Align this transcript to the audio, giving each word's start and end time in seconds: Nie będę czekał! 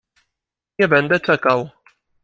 Nie 0.79 0.87
będę 0.87 1.19
czekał! 1.19 1.69